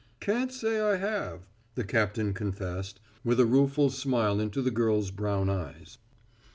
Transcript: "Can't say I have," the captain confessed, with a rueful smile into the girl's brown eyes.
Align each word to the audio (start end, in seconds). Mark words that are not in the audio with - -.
"Can't 0.19 0.51
say 0.51 0.79
I 0.81 0.95
have," 0.97 1.45
the 1.75 1.83
captain 1.83 2.33
confessed, 2.33 2.99
with 3.23 3.39
a 3.39 3.45
rueful 3.45 3.91
smile 3.91 4.39
into 4.39 4.63
the 4.63 4.71
girl's 4.71 5.11
brown 5.11 5.47
eyes. 5.47 5.99